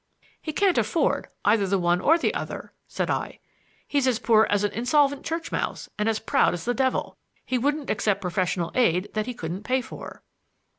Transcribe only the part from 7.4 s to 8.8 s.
He wouldn't accept professional